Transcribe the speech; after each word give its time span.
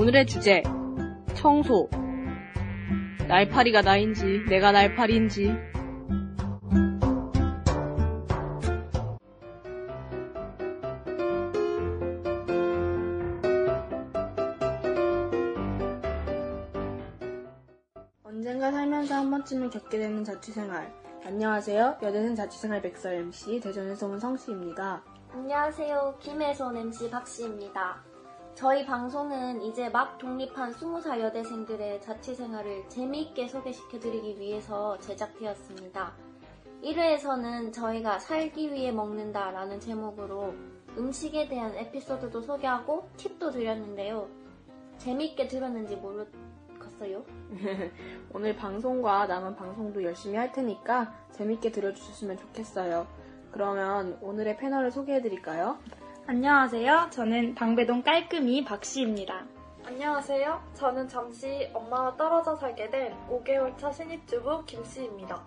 오늘의 0.00 0.26
주제 0.26 0.62
청소. 1.34 1.90
날파리가 3.26 3.82
나인지 3.82 4.44
내가 4.48 4.70
날파리인지. 4.70 5.52
언젠가 18.22 18.70
살면서 18.70 19.16
한 19.16 19.30
번쯤은 19.32 19.70
겪게 19.70 19.98
되는 19.98 20.22
자취생활. 20.22 20.94
안녕하세요. 21.24 21.98
여대생 22.04 22.36
자취생활 22.36 22.82
백서 22.82 23.12
MC 23.12 23.58
대전에서 23.58 24.06
온 24.06 24.20
성씨입니다. 24.20 25.02
안녕하세요. 25.32 26.18
김혜선 26.20 26.76
MC 26.76 27.10
박씨입니다. 27.10 28.17
저희 28.58 28.84
방송은 28.84 29.62
이제 29.62 29.88
막 29.88 30.18
독립한 30.18 30.72
20살 30.72 31.20
여대생들의 31.20 32.00
자취 32.00 32.34
생활을 32.34 32.88
재미있게 32.88 33.46
소개시켜드리기 33.46 34.40
위해서 34.40 34.98
제작되었습니다. 34.98 36.12
1회에서는 36.82 37.72
저희가 37.72 38.18
살기 38.18 38.72
위해 38.72 38.90
먹는다 38.90 39.52
라는 39.52 39.78
제목으로 39.78 40.54
음식에 40.96 41.46
대한 41.46 41.72
에피소드도 41.76 42.42
소개하고 42.42 43.08
팁도 43.16 43.52
드렸는데요. 43.52 44.26
재미있게 44.96 45.46
들었는지 45.46 45.94
모르겠어요. 45.94 47.24
오늘 48.34 48.56
방송과 48.56 49.28
남은 49.28 49.54
방송도 49.54 50.02
열심히 50.02 50.36
할 50.36 50.50
테니까 50.50 51.14
재밌게 51.30 51.70
들어주셨으면 51.70 52.36
좋겠어요. 52.38 53.06
그러면 53.52 54.18
오늘의 54.20 54.56
패널을 54.56 54.90
소개해드릴까요? 54.90 55.78
안녕하세요. 56.30 57.08
저는 57.08 57.54
방배동 57.54 58.02
깔끔이 58.02 58.62
박씨입니다. 58.62 59.46
안녕하세요. 59.86 60.62
저는 60.74 61.08
잠시 61.08 61.70
엄마와 61.72 62.18
떨어져 62.18 62.54
살게 62.54 62.90
된 62.90 63.16
5개월 63.30 63.78
차 63.78 63.90
신입주부 63.90 64.66
김씨입니다. 64.66 65.42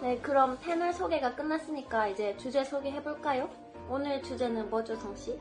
네, 0.00 0.16
그럼 0.22 0.56
패널 0.62 0.94
소개가 0.94 1.34
끝났으니까 1.34 2.08
이제 2.08 2.34
주제 2.38 2.64
소개해볼까요? 2.64 3.50
오늘 3.90 4.22
주제는 4.22 4.70
뭐죠, 4.70 4.96
성씨? 4.96 5.38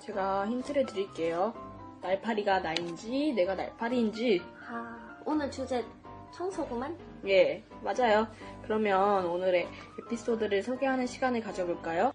제가 0.00 0.48
힌트를 0.48 0.86
드릴게요. 0.86 1.54
날파리가 2.02 2.58
나인지 2.58 3.32
내가 3.36 3.54
날파리인지 3.54 4.42
아, 4.68 5.20
오늘 5.24 5.48
주제 5.52 5.84
청소구만? 6.32 6.98
예 7.28 7.62
맞아요. 7.84 8.26
그러면 8.64 9.24
오늘의 9.26 9.68
에피소드를 10.00 10.64
소개하는 10.64 11.06
시간을 11.06 11.42
가져볼까요? 11.42 12.12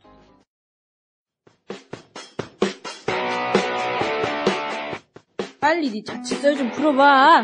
빨리 5.66 5.90
네 5.90 6.04
자취설 6.04 6.56
좀 6.56 6.70
풀어봐. 6.70 7.44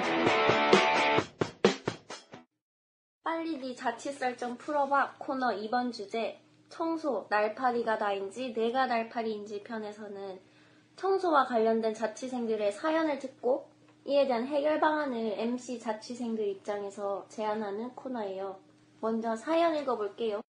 빨리 3.24 3.58
네 3.58 3.74
자취설 3.74 4.38
좀 4.38 4.56
풀어봐 4.58 5.16
코너 5.18 5.48
2번 5.48 5.92
주제 5.92 6.40
청소 6.70 7.26
날파리가 7.32 7.96
나인지 7.96 8.54
내가 8.54 8.86
날파리인지 8.86 9.64
편에서는 9.64 10.40
청소와 10.98 11.48
관련된 11.48 11.96
자취생들의 11.96 12.72
사연을 12.74 13.18
듣고 13.18 13.72
이에 14.06 14.28
대한 14.28 14.46
해결 14.46 14.80
방안을 14.80 15.40
MC 15.40 15.80
자취생들 15.80 16.48
입장에서 16.48 17.26
제안하는 17.28 17.96
코너예요. 17.96 18.60
먼저 19.00 19.36
사연 19.36 19.76
읽어볼게요. 19.76 20.42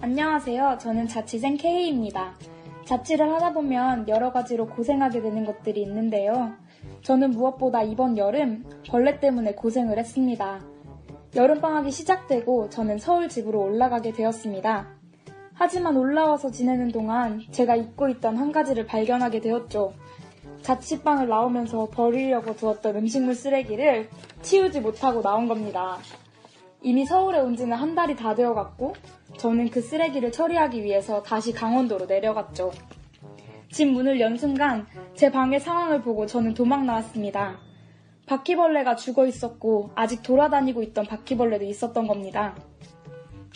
안녕하세요. 0.00 0.78
저는 0.80 1.06
자취생 1.06 1.58
K입니다. 1.58 2.55
자취를 2.86 3.30
하다 3.34 3.52
보면 3.52 4.08
여러 4.08 4.32
가지로 4.32 4.66
고생하게 4.68 5.20
되는 5.20 5.44
것들이 5.44 5.82
있는데요. 5.82 6.52
저는 7.02 7.32
무엇보다 7.32 7.82
이번 7.82 8.16
여름 8.16 8.64
벌레 8.88 9.18
때문에 9.18 9.54
고생을 9.54 9.98
했습니다. 9.98 10.60
여름방학이 11.34 11.90
시작되고 11.90 12.70
저는 12.70 12.98
서울 12.98 13.28
집으로 13.28 13.60
올라가게 13.60 14.12
되었습니다. 14.12 14.86
하지만 15.52 15.96
올라와서 15.96 16.50
지내는 16.50 16.92
동안 16.92 17.42
제가 17.50 17.74
잊고 17.74 18.08
있던 18.08 18.36
한 18.36 18.52
가지를 18.52 18.86
발견하게 18.86 19.40
되었죠. 19.40 19.92
자취방을 20.62 21.28
나오면서 21.28 21.88
버리려고 21.90 22.54
두었던 22.54 22.96
음식물 22.96 23.34
쓰레기를 23.34 24.08
치우지 24.42 24.80
못하고 24.80 25.22
나온 25.22 25.48
겁니다. 25.48 25.98
이미 26.86 27.04
서울에 27.04 27.40
온 27.40 27.56
지는 27.56 27.76
한 27.76 27.96
달이 27.96 28.14
다 28.14 28.36
되어갔고, 28.36 28.92
저는 29.38 29.70
그 29.70 29.80
쓰레기를 29.80 30.30
처리하기 30.30 30.84
위해서 30.84 31.20
다시 31.20 31.52
강원도로 31.52 32.06
내려갔죠. 32.06 32.70
집 33.72 33.86
문을 33.86 34.20
연 34.20 34.36
순간 34.36 34.86
제 35.16 35.32
방의 35.32 35.58
상황을 35.58 36.02
보고 36.02 36.26
저는 36.26 36.54
도망 36.54 36.86
나왔습니다. 36.86 37.58
바퀴벌레가 38.26 38.94
죽어 38.94 39.26
있었고, 39.26 39.90
아직 39.96 40.22
돌아다니고 40.22 40.84
있던 40.84 41.06
바퀴벌레도 41.06 41.64
있었던 41.64 42.06
겁니다. 42.06 42.54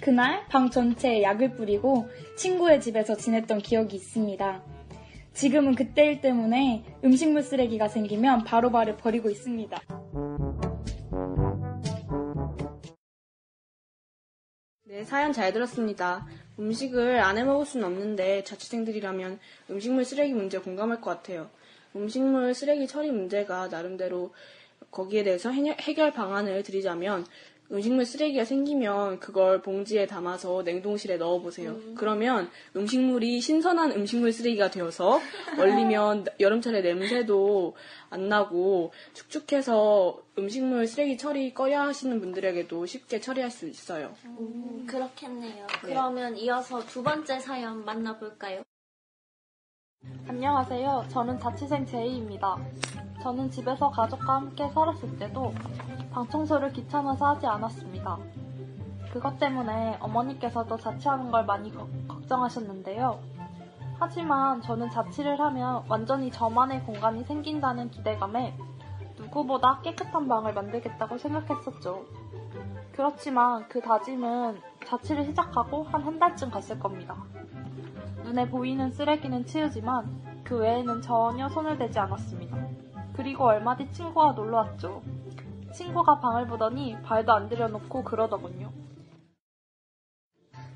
그날 0.02 0.44
방 0.48 0.68
전체에 0.68 1.22
약을 1.22 1.54
뿌리고 1.54 2.08
친구의 2.36 2.80
집에서 2.80 3.16
지냈던 3.16 3.58
기억이 3.58 3.94
있습니다. 3.94 4.60
지금은 5.34 5.76
그때 5.76 6.04
일 6.06 6.20
때문에 6.20 6.82
음식물 7.04 7.44
쓰레기가 7.44 7.86
생기면 7.86 8.42
바로바로 8.42 8.96
버리고 8.96 9.30
있습니다. 9.30 9.80
네, 14.90 15.04
사연 15.04 15.32
잘 15.32 15.52
들었습니다. 15.52 16.26
음식을 16.58 17.20
안 17.20 17.38
해 17.38 17.44
먹을 17.44 17.64
수는 17.64 17.86
없는데 17.86 18.42
자취생들이라면 18.42 19.38
음식물 19.70 20.04
쓰레기 20.04 20.32
문제 20.34 20.58
공감할 20.58 21.00
것 21.00 21.10
같아요. 21.10 21.48
음식물 21.94 22.52
쓰레기 22.54 22.88
처리 22.88 23.12
문제가 23.12 23.68
나름대로 23.68 24.34
거기에 24.90 25.22
대해서 25.22 25.52
해결- 25.52 26.12
방안을 26.12 26.64
드리자면 26.64 27.24
음식물 27.72 28.04
쓰레기가 28.04 28.44
생기면 28.44 29.20
그걸 29.20 29.62
봉지에 29.62 30.06
담아서 30.06 30.62
냉동실에 30.62 31.18
넣어보세요. 31.18 31.76
그러면 31.94 32.50
음식물이 32.74 33.40
신선한 33.40 33.92
음식물 33.92 34.32
쓰레기가 34.32 34.70
되어서 34.70 35.20
얼리면 35.58 36.26
여름철에 36.40 36.80
냄새도 36.82 37.76
안 38.10 38.28
나고 38.28 38.92
축축해서 39.12 40.20
음식물 40.36 40.86
쓰레기 40.88 41.16
처리 41.16 41.54
꺼려 41.54 41.82
하시는 41.82 42.18
분들에게도 42.20 42.86
쉽게 42.86 43.20
처리할 43.20 43.50
수 43.50 43.68
있어요. 43.68 44.14
음, 44.24 44.84
그렇겠네요. 44.88 45.66
그러면 45.82 46.36
이어서 46.36 46.80
두 46.80 47.02
번째 47.04 47.38
사연 47.38 47.84
만나볼까요? 47.84 48.62
안녕하세요. 50.26 51.06
저는 51.10 51.38
자취생 51.38 51.86
제이입니다. 51.86 52.56
저는 53.22 53.50
집에서 53.50 53.90
가족과 53.90 54.36
함께 54.36 54.68
살았을 54.70 55.18
때도 55.18 55.52
방 56.12 56.26
청소를 56.28 56.72
귀찮아서 56.72 57.26
하지 57.28 57.46
않았습니다. 57.46 58.18
그것 59.12 59.38
때문에 59.38 59.96
어머니께서도 60.00 60.76
자취하는 60.76 61.30
걸 61.30 61.44
많이 61.44 61.72
거- 61.74 61.88
걱정하셨는데요. 62.08 63.18
하지만 63.98 64.62
저는 64.62 64.88
자취를 64.90 65.38
하면 65.40 65.82
완전히 65.88 66.30
저만의 66.30 66.84
공간이 66.84 67.22
생긴다는 67.24 67.90
기대감에 67.90 68.56
누구보다 69.18 69.80
깨끗한 69.82 70.26
방을 70.26 70.54
만들겠다고 70.54 71.18
생각했었죠. 71.18 72.04
그렇지만 72.92 73.68
그 73.68 73.80
다짐은 73.80 74.60
자취를 74.86 75.24
시작하고 75.26 75.84
한 75.84 76.02
한 76.02 76.18
달쯤 76.18 76.50
갔을 76.50 76.78
겁니다. 76.78 77.14
눈에 78.24 78.48
보이는 78.48 78.90
쓰레기는 78.90 79.44
치우지만 79.44 80.42
그 80.44 80.56
외에는 80.58 81.02
전혀 81.02 81.48
손을 81.48 81.76
대지 81.78 81.98
않았습니다. 81.98 82.56
그리고 83.12 83.44
얼마 83.44 83.76
뒤 83.76 83.90
친구가 83.92 84.32
놀러 84.32 84.58
왔죠. 84.58 85.02
친구가 85.74 86.20
방을 86.20 86.46
보더니 86.46 86.96
발도 87.02 87.32
안 87.32 87.48
들여놓고 87.48 88.04
그러더군요. 88.04 88.70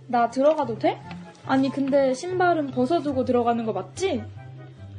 나 0.08 0.30
들어가도 0.30 0.78
돼? 0.78 1.00
아니 1.46 1.68
근데 1.70 2.14
신발은 2.14 2.68
벗어두고 2.72 3.24
들어가는 3.24 3.64
거 3.64 3.72
맞지? 3.72 4.22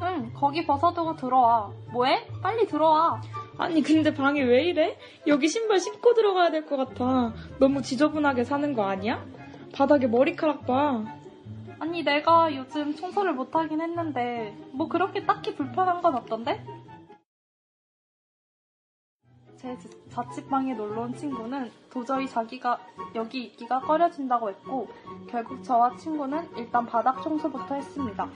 응, 0.02 0.32
거기 0.34 0.66
벗어두고 0.66 1.16
들어와. 1.16 1.72
뭐해? 1.92 2.28
빨리 2.42 2.68
들어와. 2.68 3.22
아니 3.58 3.82
근데 3.82 4.14
방이 4.14 4.42
왜 4.42 4.66
이래? 4.66 4.98
여기 5.28 5.48
신발 5.48 5.80
신고 5.80 6.14
들어가야 6.14 6.52
될 6.52 6.66
것 6.66 6.76
같아. 6.78 7.34
너무 7.60 7.82
지저분하게 7.82 8.44
사는 8.44 8.74
거 8.74 8.84
아니야? 8.86 9.24
바닥에 9.74 10.08
머리카락 10.08 10.66
봐. 10.66 11.04
아니, 11.80 12.04
내가 12.04 12.54
요즘 12.56 12.96
청소를 12.96 13.34
못하긴 13.34 13.82
했는데, 13.82 14.56
뭐 14.72 14.88
그렇게 14.88 15.26
딱히 15.26 15.54
불편한 15.56 16.02
건 16.02 16.16
없던데? 16.16 16.64
제 19.66 19.90
자취방에 20.12 20.76
놀러 20.76 21.02
온 21.02 21.16
친구는 21.16 21.72
도저히 21.92 22.28
자기가 22.30 22.78
여기 23.16 23.46
있기가 23.46 23.80
꺼려진다고 23.80 24.50
했고, 24.50 24.88
결국 25.28 25.64
저와 25.64 25.96
친구는 25.98 26.48
일단 26.56 26.86
바닥 26.86 27.24
청소부터 27.24 27.74
했습니다. 27.74 28.28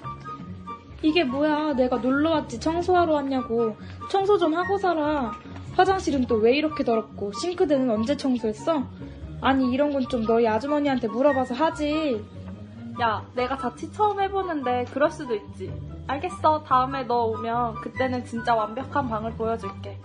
이게 1.04 1.24
뭐야? 1.24 1.74
내가 1.74 1.98
놀러 1.98 2.32
왔지 2.32 2.60
청소하러 2.60 3.14
왔냐고. 3.14 3.76
청소 4.10 4.38
좀 4.40 4.56
하고 4.56 4.78
살아. 4.80 5.32
화장실은 5.78 6.26
또 6.26 6.38
왜 6.38 6.56
이렇게 6.58 6.84
더럽고 6.84 7.32
싱크대는 7.34 7.90
언제 7.92 8.18
청소했어? 8.18 8.84
아니 9.42 9.72
이런 9.72 9.92
건 9.94 10.02
좀 10.10 10.26
너희 10.26 10.48
아주머니한테 10.48 11.08
물어봐서 11.08 11.54
하지. 11.54 12.26
야, 13.00 13.24
내가 13.36 13.56
자취 13.56 13.92
처음 13.94 14.20
해보는데 14.20 14.86
그럴 14.92 15.12
수도 15.12 15.36
있지. 15.36 15.72
알겠어. 16.08 16.64
다음에 16.64 17.04
너 17.04 17.26
오면 17.26 17.76
그때는 17.76 18.26
진짜 18.26 18.56
완벽한 18.56 19.08
방을 19.08 19.34
보여줄게. 19.34 19.99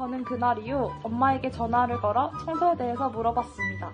저는 0.00 0.24
그날 0.24 0.58
이후 0.60 0.90
엄마에게 1.02 1.50
전화를 1.50 2.00
걸어 2.00 2.32
청소에 2.46 2.74
대해서 2.74 3.10
물어봤습니다. 3.10 3.92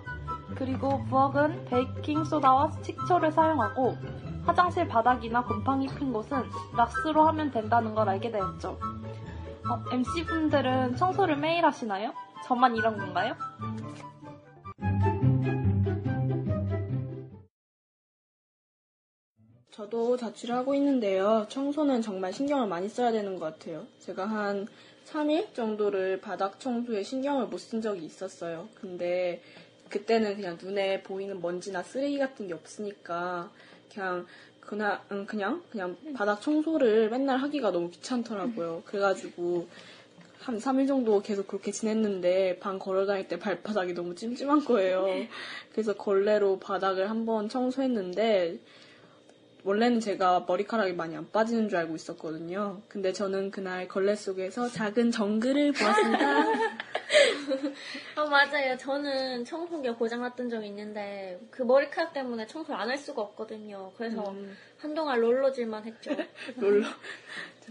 그리고 0.55 1.03
부엌은 1.03 1.65
베이킹소다와 1.65 2.71
식초를 2.81 3.33
사용하고 3.33 3.97
화장실 4.45 4.87
바닥이나 4.87 5.43
곰팡이 5.43 5.85
핀 5.87 6.13
곳은 6.13 6.45
락스로 6.77 7.23
하면 7.23 7.51
된다는 7.51 7.93
걸 7.93 8.07
알게 8.07 8.31
되었죠. 8.31 8.79
MC분들은 9.91 10.95
청소를 10.95 11.35
매일 11.35 11.65
하시나요? 11.65 12.13
저만 12.45 12.77
이런 12.77 12.97
건가요? 12.97 13.35
저도 19.71 20.15
자취를 20.15 20.55
하고 20.55 20.73
있는데요. 20.73 21.45
청소는 21.49 22.01
정말 22.01 22.31
신경을 22.31 22.67
많이 22.67 22.87
써야 22.87 23.11
되는 23.11 23.37
것 23.37 23.59
같아요. 23.59 23.83
제가 23.99 24.25
한 24.25 24.67
3일 25.11 25.53
정도를 25.53 26.19
바닥 26.21 26.59
청소에 26.59 27.03
신경을 27.03 27.47
못 27.47 27.59
쓴 27.59 27.81
적이 27.81 28.05
있었어요. 28.05 28.67
근데 28.75 29.41
그때는 29.89 30.35
그냥 30.35 30.57
눈에 30.61 31.01
보이는 31.03 31.41
먼지나 31.41 31.81
쓰레기 31.83 32.17
같은 32.19 32.47
게 32.47 32.53
없으니까 32.53 33.49
그냥 33.93 34.25
그냥 34.59 34.99
음, 35.11 35.25
그냥 35.25 35.63
그냥 35.71 35.95
바닥 36.13 36.41
청소를 36.41 37.09
맨날 37.09 37.37
하기가 37.37 37.71
너무 37.71 37.89
귀찮더라고요. 37.89 38.83
그래가지고 38.85 39.67
한 40.39 40.59
3일 40.59 40.87
정도 40.87 41.21
계속 41.21 41.47
그렇게 41.47 41.71
지냈는데 41.71 42.59
방 42.59 42.77
걸어 42.79 43.05
다닐 43.05 43.27
때 43.27 43.39
발바닥이 43.39 43.93
너무 43.93 44.13
찜찜한 44.15 44.65
거예요. 44.65 45.05
그래서 45.71 45.93
걸레로 45.93 46.59
바닥을 46.59 47.09
한번 47.09 47.47
청소했는데 47.49 48.59
원래는 49.67 49.99
제가 49.99 50.45
머리카락이 50.47 50.93
많이 50.93 51.17
안 51.17 51.29
빠지는 51.29 51.67
줄 51.67 51.77
알고 51.79 51.93
있었거든요. 51.97 52.81
근데 52.87 53.11
저는 53.11 53.51
그날 53.51 53.85
걸레 53.89 54.15
속에서 54.15 54.69
작은 54.69 55.11
정글을 55.11 55.73
보았습니다. 55.73 56.41
어, 58.15 58.25
맞아요. 58.29 58.77
저는 58.77 59.43
청소기가 59.43 59.95
고장났던 59.95 60.49
적이 60.49 60.67
있는데 60.67 61.37
그 61.51 61.63
머리카락 61.63 62.13
때문에 62.13 62.47
청소를 62.47 62.79
안 62.79 62.87
할 62.87 62.97
수가 62.97 63.21
없거든요. 63.21 63.91
그래서 63.97 64.31
음. 64.31 64.55
한동안 64.77 65.19
롤러질만 65.19 65.83
했죠. 65.83 66.11
롤러. 66.55 66.87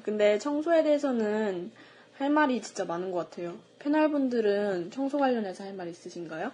근데 0.03 0.39
청소에 0.39 0.83
대해서는 0.83 1.73
할 2.19 2.29
말이 2.29 2.61
진짜 2.61 2.85
많은 2.85 3.11
것 3.11 3.31
같아요. 3.31 3.57
패널분들은 3.79 4.91
청소 4.91 5.17
관련해서 5.17 5.65
할 5.65 5.73
말 5.73 5.89
있으신가요? 5.89 6.53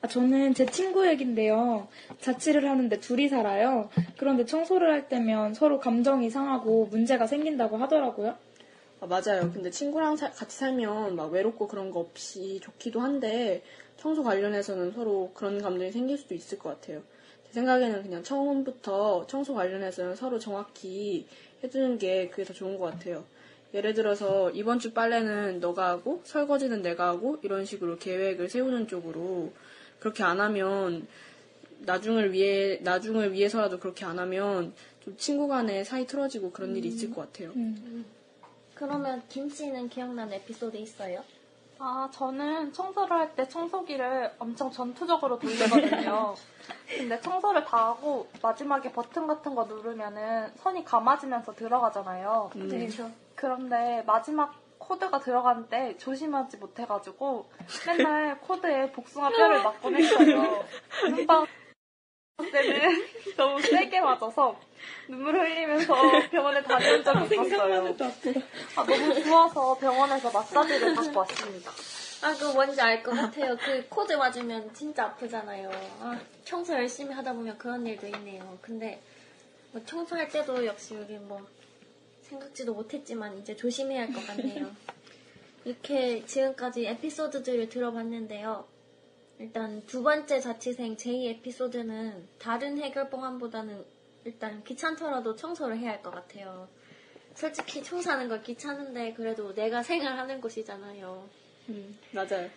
아, 0.00 0.06
저는 0.06 0.54
제 0.54 0.64
친구 0.66 1.06
얘긴데요. 1.08 1.88
자취를 2.20 2.68
하는데 2.68 3.00
둘이 3.00 3.28
살아요. 3.28 3.88
그런데 4.16 4.44
청소를 4.44 4.90
할 4.92 5.08
때면 5.08 5.54
서로 5.54 5.80
감정이 5.80 6.30
상하고 6.30 6.86
문제가 6.86 7.26
생긴다고 7.26 7.76
하더라고요. 7.78 8.36
아, 9.00 9.06
맞아요. 9.06 9.50
근데 9.52 9.70
친구랑 9.70 10.16
사- 10.16 10.30
같이 10.30 10.56
살면 10.56 11.16
막 11.16 11.32
외롭고 11.32 11.66
그런 11.66 11.90
거 11.90 12.00
없이 12.00 12.60
좋기도 12.62 13.00
한데 13.00 13.62
청소 13.96 14.22
관련해서는 14.22 14.92
서로 14.92 15.32
그런 15.34 15.60
감정이 15.60 15.90
생길 15.90 16.16
수도 16.16 16.34
있을 16.34 16.58
것 16.58 16.80
같아요. 16.80 17.02
제 17.46 17.52
생각에는 17.54 18.02
그냥 18.04 18.22
처음부터 18.22 19.26
청소 19.26 19.54
관련해서는 19.54 20.14
서로 20.14 20.38
정확히 20.38 21.26
해주는 21.64 21.98
게 21.98 22.28
그게 22.28 22.44
더 22.44 22.52
좋은 22.52 22.78
것 22.78 22.92
같아요. 22.92 23.24
예를 23.74 23.94
들어서 23.94 24.50
이번 24.50 24.78
주 24.78 24.92
빨래는 24.92 25.58
너가 25.60 25.88
하고 25.88 26.20
설거지는 26.24 26.82
내가 26.82 27.08
하고 27.08 27.38
이런 27.42 27.64
식으로 27.64 27.98
계획을 27.98 28.48
세우는 28.48 28.86
쪽으로 28.86 29.52
그렇게 29.98 30.22
안 30.22 30.40
하면 30.40 31.06
나중을 31.80 32.32
위해 32.32 32.78
나중을 32.82 33.32
위해서라도 33.32 33.78
그렇게 33.78 34.04
안 34.04 34.18
하면 34.18 34.74
좀 35.00 35.16
친구 35.16 35.48
간에 35.48 35.84
사이 35.84 36.06
틀어지고 36.06 36.50
그런 36.52 36.76
일이 36.76 36.88
있을 36.88 37.12
것 37.14 37.32
같아요. 37.32 37.52
그러면 38.74 39.22
김 39.28 39.48
씨는 39.48 39.88
기억나는 39.88 40.34
에피소드 40.34 40.76
있어요? 40.76 41.22
아, 41.80 42.10
저는 42.12 42.72
청소를 42.72 43.10
할 43.16 43.34
때 43.36 43.48
청소기를 43.48 44.32
엄청 44.38 44.70
전투적으로 44.70 45.38
돌리거든요. 45.38 46.34
근데 46.88 47.20
청소를 47.20 47.64
다 47.64 47.86
하고 47.90 48.28
마지막에 48.42 48.90
버튼 48.92 49.28
같은 49.28 49.54
거 49.54 49.64
누르면은 49.64 50.50
선이 50.56 50.84
감아지면서 50.84 51.54
들어가잖아요. 51.54 52.50
음. 52.56 52.68
그렇죠. 52.68 53.10
그런데 53.36 54.02
마지막 54.06 54.54
코드가 54.88 55.20
들어가는데 55.20 55.96
조심하지 55.98 56.56
못해가지고 56.56 57.50
맨날 57.86 58.40
코드에 58.40 58.90
복숭아 58.92 59.28
뼈를 59.30 59.62
맞곤 59.62 59.96
했어요. 59.96 60.64
눈방 61.10 61.46
때는 62.50 63.04
너무 63.36 63.60
세게 63.60 64.00
맞아서 64.00 64.58
눈물 65.08 65.34
흘리면서 65.38 65.94
병원에 66.30 66.62
다녀온 66.62 67.04
적이 67.04 67.18
있었어요. 67.46 67.96
아, 68.76 68.84
너무 68.86 69.22
부어서 69.22 69.76
병원에서 69.78 70.30
마사지를 70.30 70.94
받고 70.94 71.18
왔습니다. 71.20 71.70
아, 72.22 72.32
그거 72.32 72.52
뭔지 72.54 72.80
알 72.80 73.02
것 73.02 73.10
같아요. 73.12 73.56
그 73.56 73.86
코드 73.88 74.12
맞으면 74.14 74.72
진짜 74.72 75.04
아프잖아요. 75.06 75.70
아, 76.00 76.18
청소 76.44 76.72
열심히 76.74 77.12
하다 77.14 77.32
보면 77.34 77.58
그런 77.58 77.86
일도 77.86 78.06
있네요. 78.06 78.58
근데 78.62 79.00
뭐 79.72 79.82
청소할 79.84 80.28
때도 80.28 80.64
역시 80.64 80.94
우리 80.94 81.18
뭐 81.18 81.44
생각지도 82.28 82.74
못했지만 82.74 83.38
이제 83.38 83.56
조심해야 83.56 84.02
할 84.02 84.12
것 84.12 84.26
같네요. 84.26 84.70
이렇게 85.64 86.24
지금까지 86.24 86.86
에피소드들을 86.86 87.68
들어봤는데요. 87.68 88.66
일단 89.38 89.84
두 89.86 90.02
번째 90.02 90.40
자취생 90.40 90.96
제2 90.96 91.26
에피소드는 91.38 92.28
다른 92.38 92.78
해결 92.78 93.08
방안보다는 93.10 93.84
일단 94.24 94.62
귀찮더라도 94.64 95.36
청소를 95.36 95.78
해야 95.78 95.92
할 95.92 96.02
것 96.02 96.10
같아요. 96.10 96.68
솔직히 97.34 97.82
청소하는 97.82 98.28
걸 98.28 98.42
귀찮은데 98.42 99.12
그래도 99.14 99.54
내가 99.54 99.82
생활하는 99.82 100.40
곳이잖아요. 100.40 101.28
음, 101.68 101.98
맞아요. 102.12 102.48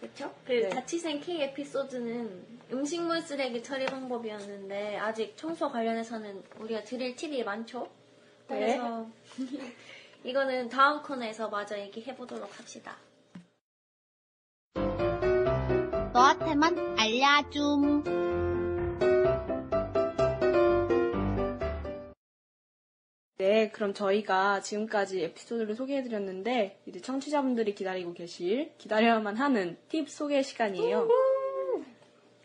그렇죠? 0.00 0.34
그 0.46 0.52
네. 0.52 0.68
자취생 0.70 1.20
K 1.20 1.42
에피소드는 1.42 2.60
음식물 2.72 3.20
쓰레기 3.20 3.62
처리 3.62 3.84
방법이었는데 3.84 4.96
아직 4.96 5.36
청소 5.36 5.70
관련해서는 5.70 6.42
우리가 6.60 6.82
드릴 6.84 7.14
팁이 7.14 7.44
많죠? 7.44 7.86
네. 8.50 8.58
그래서 8.58 9.06
이거는 10.24 10.68
다음 10.68 11.02
코너에서 11.02 11.48
마저 11.48 11.78
얘기해 11.78 12.14
보도록 12.16 12.58
합시다. 12.58 12.96
너한테만 16.12 16.98
알려줌. 16.98 18.20
네, 23.38 23.70
그럼 23.70 23.94
저희가 23.94 24.60
지금까지 24.60 25.22
에피소드를 25.22 25.74
소개해드렸는데, 25.74 26.82
이제 26.84 27.00
청취자분들이 27.00 27.74
기다리고 27.74 28.12
계실, 28.12 28.74
기다려야만 28.76 29.36
하는 29.36 29.78
팁 29.88 30.10
소개 30.10 30.42
시간이에요. 30.42 31.08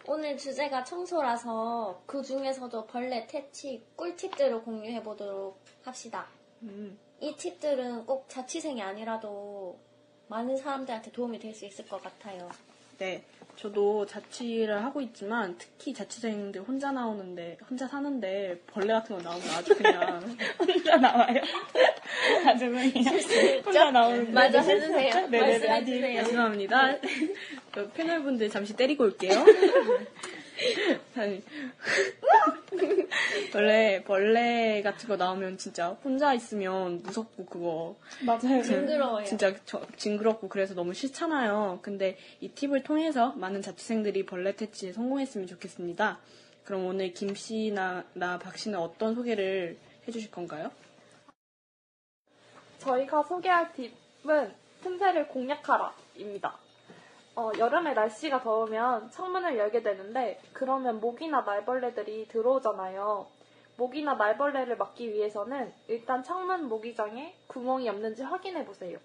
오늘 0.08 0.38
주제가 0.38 0.84
청소라서 0.84 2.02
그 2.06 2.22
중에서도 2.22 2.86
벌레 2.88 3.26
퇴치 3.28 3.84
꿀팁들을 3.96 4.62
공유해 4.64 5.02
보도록 5.02 5.60
합시다. 5.84 6.28
음, 6.62 6.98
이 7.20 7.36
팁들은 7.36 8.06
꼭 8.06 8.26
자취생이 8.30 8.82
아니라도 8.82 9.78
많은 10.28 10.58
사람들한테 10.58 11.12
도움이 11.12 11.40
될 11.40 11.54
수 11.54 11.66
있을 11.66 11.88
것 11.88 12.02
같아요. 12.02 12.50
네. 12.98 13.24
저도 13.58 14.06
자취를 14.06 14.84
하고 14.84 15.00
있지만, 15.02 15.56
특히 15.58 15.94
자취생들 15.94 16.62
혼자 16.62 16.92
나오는데, 16.92 17.58
혼자 17.70 17.88
사는데, 17.88 18.60
벌레 18.68 18.94
같은 18.94 19.16
거 19.18 19.22
나오면 19.22 19.48
아주 19.50 19.76
그냥, 19.76 20.38
혼자 20.60 20.98
나와요. 20.98 21.42
아주 22.48 22.70
그냥 22.70 23.64
혼자 23.66 23.92
나오는 23.92 24.34
맞아 24.34 24.60
해주세요. 24.62 25.14
네네네. 25.30 25.40
말씀해주세요. 25.40 26.24
죄송합니다. 26.26 26.96
저 27.76 27.88
패널분들 27.92 28.50
잠시 28.50 28.74
때리고 28.74 29.04
올게요. 29.04 29.32
원래 33.54 34.02
벌레 34.08 34.82
같은 34.82 35.10
거 35.10 35.18
나오면 35.18 35.58
진짜 35.58 35.90
혼자 35.90 36.34
있으면 36.34 37.02
무섭고 37.04 37.46
그거 37.46 37.96
맞아요. 38.26 38.62
징그러워요. 38.64 39.26
진짜 39.26 39.54
저- 39.66 39.86
징그럽고 39.98 40.48
그래서 40.48 40.74
너무 40.74 40.94
싫잖아요. 40.94 41.80
근데 41.82 42.18
이 42.40 42.48
팁을 42.50 42.84
통해서 42.84 43.34
많은 43.34 43.62
자취생들이 43.62 44.26
벌레 44.26 44.56
퇴치에 44.56 44.94
성공했으면 44.94 45.48
좋겠습니다. 45.48 46.20
그럼 46.64 46.86
오늘 46.86 47.14
김 47.14 47.36
씨나 47.36 48.06
나박 48.14 48.58
씨는 48.58 48.80
어떤 48.80 49.14
소개를 49.16 49.78
해주실 50.08 50.32
건가요? 50.32 50.72
저희가 52.80 53.24
소개할 53.24 53.72
팁은 53.74 54.54
틈새를 54.84 55.28
공략하라입니다. 55.28 56.58
어, 57.36 57.52
여름에 57.58 57.94
날씨가 57.94 58.42
더우면 58.44 59.12
창문을 59.12 59.58
열게 59.58 59.84
되는데 59.84 60.40
그러면 60.54 61.02
모기나 61.02 61.42
날벌레들이 61.42 62.30
들어오잖아요. 62.30 63.26
모기나 63.78 64.14
날벌레를 64.14 64.78
막기 64.78 65.12
위해서는 65.12 65.74
일단 65.90 66.24
창문 66.24 66.70
모기장에 66.70 67.36
구멍이 67.48 67.90
없는지 67.90 68.24
확인해 68.24 68.64
보세요. 68.66 68.98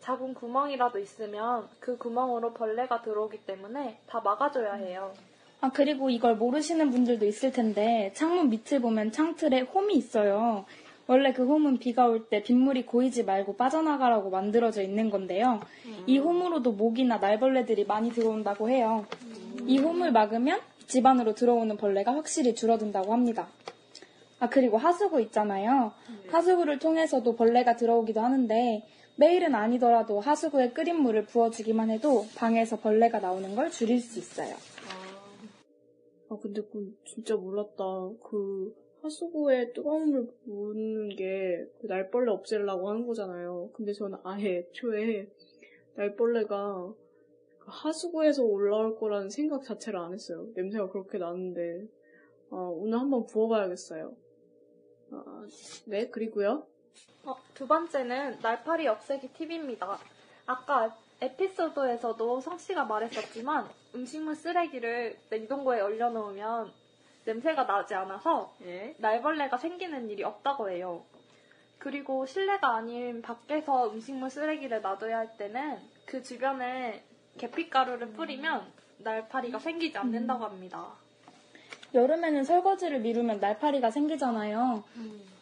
작은 0.00 0.32
구멍이라도 0.34 0.98
있으면 0.98 1.68
그 1.78 1.98
구멍으로 1.98 2.54
벌레가 2.54 3.02
들어오기 3.02 3.44
때문에 3.44 4.00
다 4.06 4.20
막아줘야 4.20 4.74
해요. 4.74 5.12
아, 5.60 5.70
그리고 5.72 6.10
이걸 6.10 6.36
모르시는 6.36 6.90
분들도 6.90 7.24
있을 7.24 7.50
텐데, 7.50 8.12
창문 8.14 8.50
밑을 8.50 8.80
보면 8.80 9.12
창틀에 9.12 9.60
홈이 9.60 9.94
있어요. 9.94 10.66
원래 11.06 11.32
그 11.32 11.44
홈은 11.44 11.78
비가 11.78 12.06
올 12.06 12.28
때 12.28 12.42
빗물이 12.42 12.86
고이지 12.86 13.24
말고 13.24 13.56
빠져나가라고 13.56 14.30
만들어져 14.30 14.82
있는 14.82 15.10
건데요. 15.10 15.60
이 16.06 16.18
홈으로도 16.18 16.72
모기나 16.72 17.18
날벌레들이 17.18 17.84
많이 17.84 18.10
들어온다고 18.10 18.70
해요. 18.70 19.04
이 19.66 19.78
홈을 19.78 20.12
막으면 20.12 20.60
집 20.86 21.04
안으로 21.06 21.34
들어오는 21.34 21.76
벌레가 21.76 22.14
확실히 22.14 22.54
줄어든다고 22.54 23.12
합니다. 23.12 23.48
아, 24.40 24.48
그리고 24.48 24.76
하수구 24.78 25.20
있잖아요. 25.22 25.92
하수구를 26.30 26.78
통해서도 26.78 27.36
벌레가 27.36 27.76
들어오기도 27.76 28.20
하는데, 28.20 28.82
매일은 29.16 29.54
아니더라도 29.54 30.20
하수구에 30.20 30.70
끓인 30.70 31.00
물을 31.00 31.24
부어주기만 31.24 31.88
해도 31.90 32.26
방에서 32.34 32.76
벌레가 32.80 33.20
나오는 33.20 33.54
걸 33.54 33.70
줄일 33.70 34.00
수 34.00 34.18
있어요. 34.18 34.54
아 36.28 36.36
근데 36.42 36.60
그 36.72 36.96
진짜 37.06 37.36
몰랐다. 37.36 37.84
그 38.28 38.74
하수구에 39.04 39.72
뜨거운 39.74 40.10
물 40.10 40.26
부는 40.44 41.10
게 41.10 41.68
그 41.80 41.86
날벌레 41.86 42.30
없애려고 42.30 42.88
하는 42.88 43.06
거잖아요. 43.06 43.70
근데 43.74 43.92
저는 43.92 44.18
아예 44.24 44.58
애초에 44.58 45.28
날벌레가 45.94 46.94
그 47.58 47.66
하수구에서 47.66 48.42
올라올 48.42 48.98
거라는 48.98 49.28
생각 49.30 49.62
자체를 49.62 49.98
안 49.98 50.12
했어요. 50.14 50.48
냄새가 50.54 50.88
그렇게 50.90 51.18
나는데 51.18 51.86
아, 52.50 52.56
오늘 52.56 52.98
한번 52.98 53.26
부어봐야겠어요. 53.26 54.16
아, 55.12 55.46
네 55.86 56.08
그리고요. 56.08 56.66
어, 57.24 57.34
두 57.54 57.66
번째는 57.66 58.38
날파리 58.42 58.88
없애기 58.88 59.28
팁입니다. 59.34 59.98
아까 60.46 60.96
에피소드에서도 61.20 62.40
성 62.40 62.58
씨가 62.58 62.84
말했었지만 62.84 63.66
음식물 63.94 64.34
쓰레기를 64.34 65.16
냉동고에 65.30 65.80
얼려놓으면 65.80 66.70
냄새가 67.24 67.66
나지 67.66 67.94
않아서 67.94 68.54
예. 68.64 68.94
날벌레가 68.98 69.56
생기는 69.56 70.08
일이 70.10 70.22
없다고 70.22 70.70
해요. 70.70 71.04
그리고 71.78 72.24
실내가 72.26 72.76
아닌 72.76 73.20
밖에서 73.22 73.90
음식물 73.90 74.30
쓰레기를 74.30 74.80
놔둬야 74.82 75.18
할 75.18 75.36
때는 75.36 75.78
그 76.06 76.22
주변에 76.22 77.02
계피가루를 77.38 78.08
뿌리면 78.12 78.62
날파리가 78.98 79.58
생기지 79.58 79.98
않는다고 79.98 80.44
합니다. 80.44 80.92
여름에는 81.94 82.44
설거지를 82.44 83.00
미루면 83.00 83.40
날파리가 83.40 83.90
생기잖아요. 83.90 84.82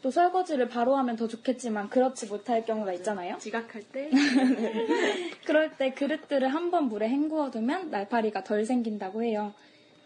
또 0.02 0.10
설거지를 0.10 0.68
바로 0.68 0.96
하면 0.96 1.16
더 1.16 1.28
좋겠지만 1.28 1.88
그렇지 1.88 2.26
못할 2.26 2.64
경우가 2.64 2.92
있잖아요. 2.94 3.38
지각할 3.38 3.82
때 3.84 4.10
그럴 5.46 5.76
때 5.76 5.92
그릇들을 5.92 6.46
한 6.48 6.70
번 6.70 6.84
물에 6.88 7.08
헹구어 7.08 7.50
두면 7.50 7.90
날파리가 7.90 8.44
덜 8.44 8.64
생긴다고 8.64 9.22
해요. 9.22 9.52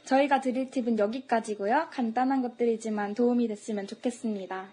저희가 0.07 0.41
드릴 0.41 0.71
팁은 0.71 0.99
여기까지고요. 0.99 1.89
간단한 1.91 2.43
것들이지만 2.43 3.15
도움이 3.15 3.49
됐으면 3.49 3.87
좋겠습니다. 3.87 4.69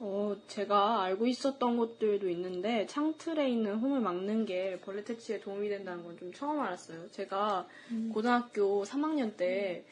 어, 0.00 0.34
제가 0.48 1.02
알고 1.02 1.26
있었던 1.28 1.76
것들도 1.76 2.28
있는데 2.30 2.86
창틀에 2.86 3.48
있는 3.48 3.76
홈을 3.76 4.00
막는 4.00 4.46
게 4.46 4.80
벌레 4.80 5.04
퇴치에 5.04 5.40
도움이 5.40 5.68
된다는 5.68 6.02
건 6.04 6.16
좀 6.18 6.32
처음 6.32 6.58
알았어요. 6.60 7.10
제가 7.12 7.66
고등학교 8.12 8.84
3학년 8.84 9.36
때 9.36 9.84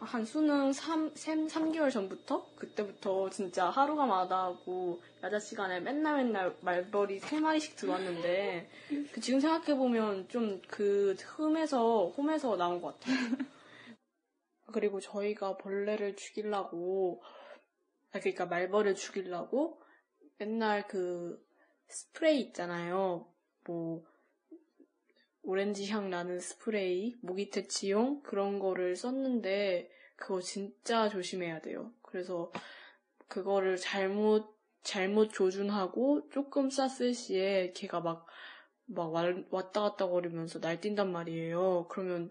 한 0.00 0.24
수능 0.24 0.72
3, 0.72 1.12
3, 1.14 1.72
개월 1.72 1.90
전부터 1.90 2.46
그때부터 2.56 3.28
진짜 3.28 3.68
하루가 3.68 4.06
마다하고 4.06 4.98
야자 5.22 5.38
시간에 5.38 5.78
맨날 5.80 6.24
맨날 6.24 6.54
말벌이 6.62 7.20
3마리씩 7.20 7.76
들어왔는데 7.76 8.66
그 9.12 9.20
지금 9.20 9.40
생각해보면 9.40 10.28
좀 10.28 10.62
그 10.68 11.14
흠에서 11.20 12.06
홈에서 12.16 12.56
나온 12.56 12.80
것 12.80 12.98
같아요. 12.98 13.16
그리고 14.72 15.00
저희가 15.00 15.56
벌레를 15.56 16.16
죽이려고 16.16 17.22
아, 18.12 18.18
그러니까 18.18 18.46
말벌을 18.46 18.94
죽이려고 18.94 19.80
맨날 20.38 20.86
그 20.86 21.44
스프레이 21.88 22.40
있잖아요. 22.40 23.26
뭐 23.64 24.04
오렌지 25.42 25.88
향 25.90 26.10
나는 26.10 26.38
스프레이, 26.38 27.16
모기 27.22 27.50
퇴치용 27.50 28.22
그런 28.22 28.58
거를 28.58 28.96
썼는데 28.96 29.90
그거 30.16 30.40
진짜 30.40 31.08
조심해야 31.08 31.60
돼요. 31.60 31.92
그래서 32.02 32.52
그거를 33.28 33.76
잘못 33.76 34.56
잘못 34.82 35.30
조준하고 35.30 36.28
조금 36.30 36.70
쌌을 36.70 37.14
시에 37.14 37.72
걔가 37.72 38.00
막 38.00 38.26
막 38.92 39.12
왔다 39.50 39.82
갔다 39.82 40.08
거리면서 40.08 40.58
날뛴단 40.58 41.12
말이에요. 41.12 41.86
그러면 41.88 42.30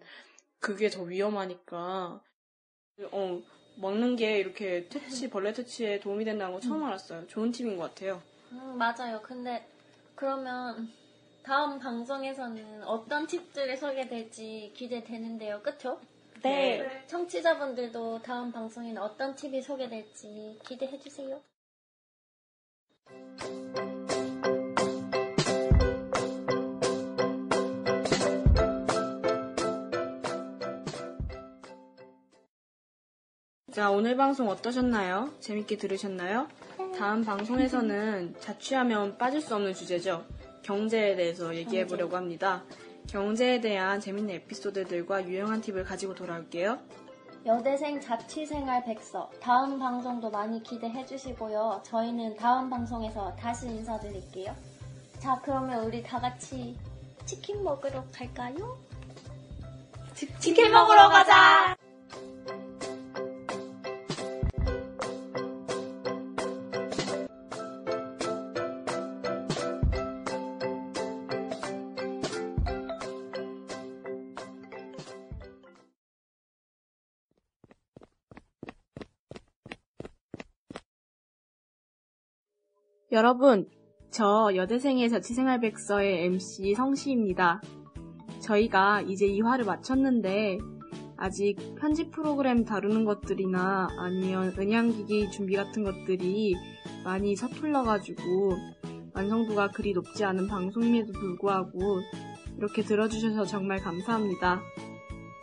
그게 0.60 0.90
더 0.90 1.04
위험하니까 1.04 2.22
어 3.12 3.42
먹는 3.76 4.16
게 4.16 4.40
이렇게 4.40 4.88
퇴치 4.90 5.30
벌레 5.30 5.54
퇴치에 5.54 6.00
도움이 6.00 6.26
된다는 6.26 6.54
거 6.54 6.60
처음 6.60 6.84
알았어요. 6.84 7.28
좋은 7.28 7.52
팁인 7.52 7.78
것 7.78 7.84
같아요. 7.84 8.22
음, 8.52 8.78
맞아요. 8.78 9.22
근데 9.22 9.66
그러면 10.16 10.90
다음 11.44 11.80
방송에서는 11.80 12.84
어떤 12.84 13.26
팁들이 13.26 13.78
소개될지 13.78 14.74
기대되는데요. 14.76 15.62
그쵸? 15.62 16.00
네. 16.42 17.06
청취자분들도 17.08 18.22
다음 18.22 18.52
방송에는 18.52 19.02
어떤 19.02 19.36
팁이 19.36 19.62
소개될지 19.62 20.60
기대해주세요. 20.66 21.42
자, 33.80 33.90
오늘 33.92 34.18
방송 34.18 34.50
어떠셨나요? 34.50 35.30
재밌게 35.40 35.78
들으셨나요? 35.78 36.50
다음 36.98 37.24
방송에서는 37.24 38.36
자취하면 38.42 39.18
빠질 39.18 39.40
수 39.40 39.56
없는 39.56 39.74
주제죠. 39.74 40.26
경제에 40.64 41.16
대해서 41.16 41.56
얘기해 41.56 41.88
보려고 41.88 42.18
합니다. 42.18 42.66
경제에 43.08 43.62
대한 43.62 44.02
재밌는 44.02 44.36
에피소드들과 44.36 45.26
유용한 45.30 45.62
팁을 45.62 45.86
가지고 45.86 46.14
돌아올게요. 46.14 46.78
여대생 47.46 48.02
자취생활 48.02 48.84
백서 48.84 49.32
다음 49.40 49.80
방송도 49.80 50.30
많이 50.30 50.62
기대해 50.62 51.06
주시고요. 51.06 51.82
저희는 51.86 52.36
다음 52.36 52.70
방송에서 52.70 53.34
다시 53.38 53.68
인사드릴게요. 53.68 54.54
자, 55.20 55.40
그러면 55.42 55.86
우리 55.86 56.04
다 56.04 56.20
같이 56.20 56.76
치킨 57.26 57.64
먹으러 57.64 58.04
갈까요? 58.14 58.78
치 60.14 60.28
킨 60.54 60.70
먹으러 60.70 61.08
가자! 61.08 61.79
여러분, 83.12 83.68
저 84.12 84.52
여대생의 84.54 85.10
자취생활 85.10 85.60
백서의 85.62 86.26
MC 86.26 86.76
성시입니다. 86.76 87.60
저희가 88.40 89.02
이제 89.02 89.28
2화를 89.28 89.66
마쳤는데 89.66 90.60
아직 91.18 91.56
편집 91.80 92.12
프로그램 92.12 92.66
다루는 92.66 93.06
것들이나 93.06 93.88
아니면 93.98 94.54
은양기기 94.60 95.32
준비 95.32 95.56
같은 95.56 95.84
것들이 95.84 96.54
많이 97.04 97.36
서툴러가지고 97.36 98.52
완성도가 99.16 99.70
그리 99.70 99.94
높지 99.94 100.24
않은 100.24 100.48
방송임에도 100.48 101.12
불구하고 101.14 101.80
이렇게 102.58 102.84
들어주셔서 102.84 103.46
정말 103.46 103.80
감사합니다. 103.80 104.62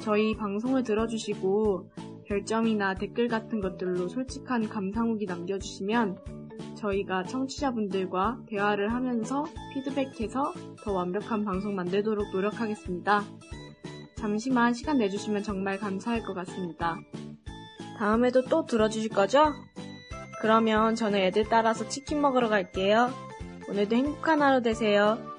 저희 0.03 0.37
방송을 0.37 0.85
들어주시고 0.85 1.91
별점이나 2.27 2.95
댓글 2.95 3.27
같은 3.27 3.61
것들로 3.61 4.07
솔직한 4.07 4.69
감상 4.69 5.09
후기 5.09 5.27
남겨주시면 5.27 6.36
저희가 6.77 7.25
청취자분들과 7.25 8.39
대화를 8.49 8.93
하면서 8.93 9.45
피드백해서 9.75 10.53
더 10.83 10.93
완벽한 10.93 11.45
방송 11.45 11.75
만들도록 11.75 12.31
노력하겠습니다. 12.33 13.25
잠시만 14.15 14.75
시간 14.75 14.99
내주시면 14.99 15.43
정말 15.43 15.79
감사할 15.79 16.23
것 16.23 16.35
같습니다. 16.35 16.99
다음에도 17.99 18.45
또 18.45 18.67
들어주실 18.67 19.11
거죠? 19.11 19.53
그러면 20.41 20.95
저는 20.95 21.19
애들 21.19 21.45
따라서 21.49 21.89
치킨 21.89 22.21
먹으러 22.21 22.49
갈게요. 22.49 23.11
오늘도 23.69 23.97
행복한 23.97 24.43
하루 24.43 24.63
되세요. 24.63 25.36